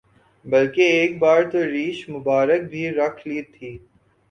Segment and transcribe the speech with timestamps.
[0.45, 3.77] بلکہ ایک بار تو ریش مبارک بھی رکھ لی تھی